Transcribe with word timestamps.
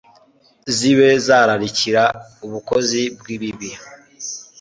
zibe 0.75 1.09
zararikira 1.25 2.03
ubukozi 2.45 3.01
bw'ibibi 3.19 3.69